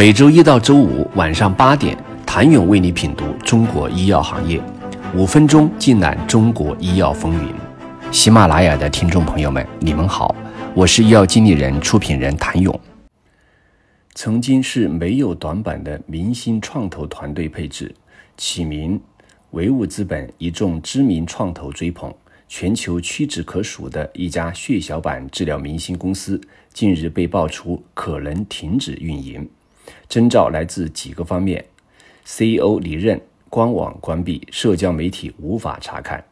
[0.00, 4.58] 每周一到周五晚上八点，谭勇为你品读中国医药行业，
[5.14, 7.54] 五分钟尽览中国医药风云。
[8.10, 10.34] 喜马拉雅的听众朋友们，你们好，
[10.74, 12.80] 我是医药经理人、出品人谭勇。
[14.14, 17.94] 曾经是没有短板的明星创投团队配置，
[18.38, 18.98] 起名
[19.50, 22.10] 唯物资本，一众知名创投追捧。
[22.48, 26.40] 全球屈指可数的一家血小板治疗明星公司，
[26.72, 29.46] 近日被爆出可能停止运营，
[30.08, 31.64] 征兆来自几个方面
[32.24, 36.24] ：CEO 离任、官网关闭、社交媒体无法查看。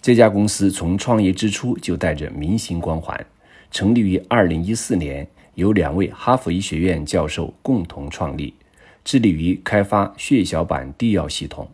[0.00, 3.26] 这家公司从创业之初就带着明星光环，
[3.70, 8.54] 成立于2014年，由两位哈佛医学院教授共同创立，
[9.04, 11.68] 致力于开发血小板递药系统。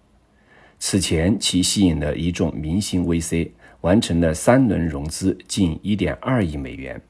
[0.78, 3.50] 此前，其吸引了一众明星 VC。
[3.82, 7.02] 完成了三轮融资，近一点二亿美元。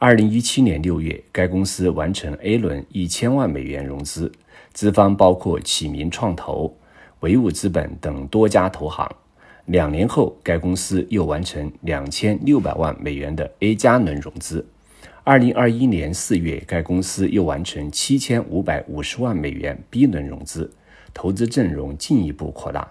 [0.00, 4.30] 二零一七年六月，该公司完成 A 轮一千万美元融资，
[4.72, 6.72] 资方包括启明创投、
[7.18, 9.10] 唯物资本等多家投行。
[9.66, 14.64] 两年后，该公司又完成两千六百万美元的 A 加轮融资。
[15.24, 20.70] 二零二一年四月，该公司又完成七千五百五十万美元 B 轮融资，
[21.12, 22.86] 投资阵容进一步扩大。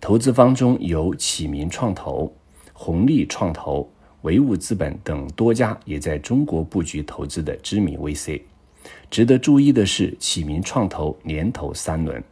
[0.00, 2.34] 投资方中有启明创投、
[2.72, 3.91] 红利创投、
[4.22, 8.40] 唯物资本等多家也在中国布局投资的知名 VC。
[9.10, 12.22] 值得注意的是，启明创投连投三轮，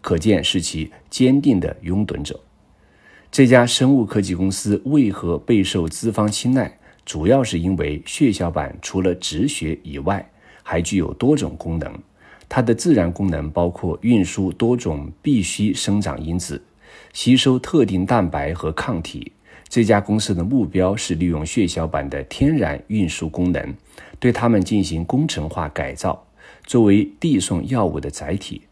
[0.00, 2.40] 可见是其坚定的拥趸者。
[3.30, 6.78] 这家生物科技公司为何备受资方青睐？
[7.04, 10.28] 主要是因为血小板除了止血以外，
[10.62, 11.92] 还具有多种功能。
[12.48, 16.60] 它的自然功能包括运输多种必需生长因子。
[17.12, 19.32] 吸收特定蛋白和抗体，
[19.70, 23.72] 这家公司的目标是利用血小板的天然运输功能，
[24.18, 26.26] 对它们进行工程化改造，
[26.66, 28.62] 作为递送药物的载体。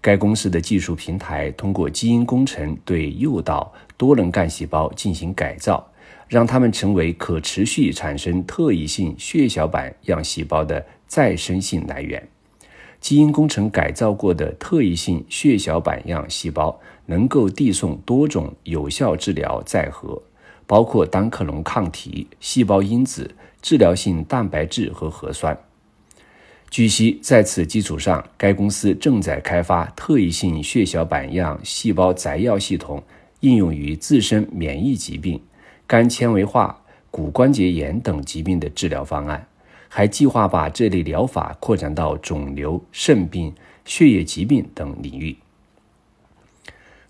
[0.00, 5.86] 该公司的技术平台通过基因工程对诱导多能干细胞进行改造，
[6.26, 12.26] 让它们成为可持续产生特异性血小板样细胞的再生性来源。
[12.98, 16.80] 基因工程改造过的特异性血小板样细胞。
[17.08, 20.20] 能够递送多种有效治疗载荷，
[20.66, 25.58] 包括单克隆抗体、细胞因子、治疗性蛋白质和核酸。
[26.68, 33.02] 据悉，在此基础上，该公司正在开发特异性血小板样细胞载药系统，
[33.40, 35.40] 应用于自身免疫疾病、
[35.86, 39.46] 肝纤维化、骨关节炎等疾病的治疗方案，
[39.88, 45.36] 还计划把这类疗法扩展到肿瘤、肾病、血液疾病等领域。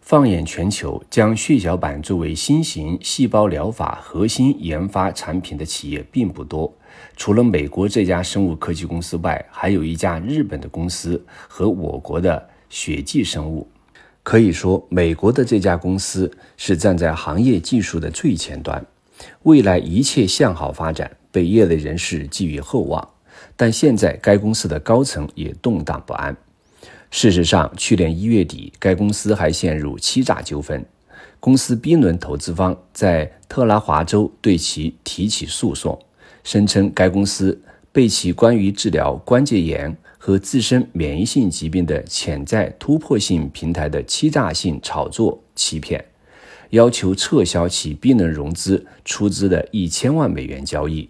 [0.06, 6.72] 放眼全球，将血小板作为新型细胞疗法核心研发产品的企业并不多。
[7.16, 13.66] 除了美国这家生物科技公司外，还有一家日本的公司和我国的血迹生物。
[14.22, 18.86] 可以说，美国的这家公司是站在行业技术的最前端，
[19.42, 23.08] 未来一切向好发展，被业内人士寄予厚望。
[23.56, 26.36] 但现在，该公司的高层也动荡不安。
[27.10, 30.84] 事实上，去年一月底，该公司还陷入欺诈纠纷。
[31.38, 35.98] 公司 B 轮投资方在特拉华州对其提起诉讼，
[36.42, 37.60] 声称该公司
[37.92, 46.04] 被其关于治疗关节炎和自身免疫性疾病的潜在突破性平台的欺诈性炒作欺骗，
[46.70, 51.08] 要求撤销其 B 轮融资出资的一千万美元交易。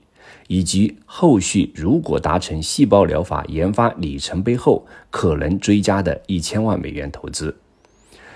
[0.49, 7.57] 以及后续如果达成细胞疗法研发里程碑后，可能追加的一千万美元投资。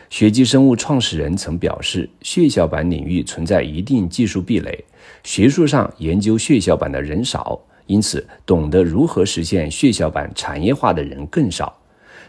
[0.08, 4.84] 血迹生物创始人曾表示，血小板领域存在一定技术壁垒，
[5.22, 11.76] 学术上研究血小板的人少，因此懂得如何实现血小板产业化的人更少。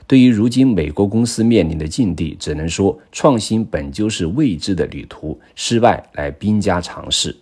[0.05, 7.35] 对于如今美国公司面临的境地，只能说创新本就是未知的旅途，失败来兵家常事。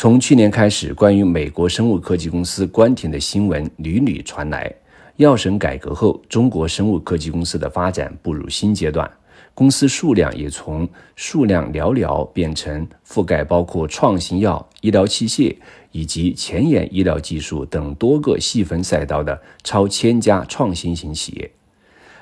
[0.00, 4.72] 从去年开始，关于美国生物科技公司关停的新闻屡屡传来。
[5.16, 9.10] 药审改革后，中国生物科技公司的发展步入新阶段，
[9.54, 15.56] 公司数量也从数量寥寥变成覆盖包括创新药、医疗器械
[15.90, 21.50] 以及前沿医疗技术等多个细分赛道的超千家创新型企业。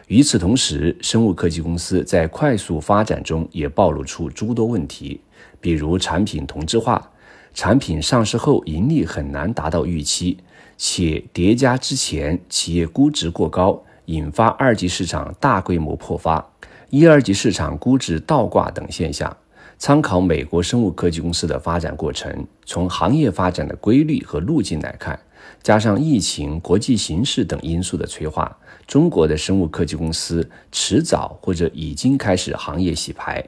[0.06, 5.20] 与此同时，生物科技公司在快速发展中也暴露出诸多问题，
[5.60, 7.12] 比如产品同质化。
[7.56, 10.36] 产品上市后盈利很难达到预期，
[10.76, 16.46] 且叠加之前企业估值过高，引发二级市场大规模破发，
[16.90, 19.34] 一二级市场估值倒挂等现象。
[19.78, 25.18] 参考美国生物科技公司的发展过程，从行业发展的规律和路径来看，
[25.62, 28.54] 加上疫情、国际形势等因素的催化，
[28.86, 33.42] 中国的生物科技公司迟早或者已经开始行业洗牌。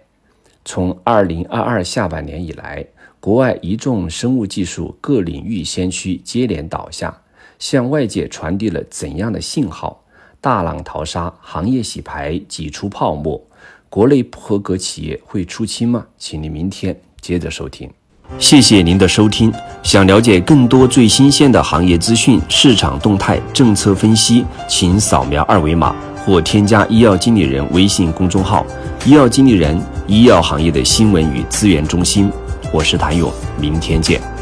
[0.64, 2.87] 从二零二二下半年以来，
[3.20, 7.17] 国外一众生物技术各领域先驱接连倒下，
[7.59, 10.03] 向外界传递了怎样的信号？
[10.41, 13.43] 大浪淘沙，行业洗牌，挤出泡沫，
[13.91, 16.06] 国内不合格企业会出清吗？
[16.17, 17.91] 请您明天接着收听。
[18.38, 19.53] 谢谢您的收听。
[19.82, 28.65] 想了解更多最新鲜的行业资讯、市场动态、政策分析，请扫描二维码或添加医药经理人微信公众号
[29.05, 32.31] “医药经理人”——医药行业的新闻与资源中心。
[32.70, 34.38] 我是谭勇，明天见。